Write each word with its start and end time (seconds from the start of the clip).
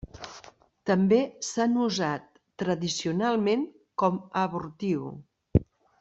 També 0.89 1.17
s'han 1.47 1.75
usat 1.87 2.23
tradicionalment 2.63 3.65
com 4.05 4.17
a 4.23 4.47
abortiu. 4.49 5.05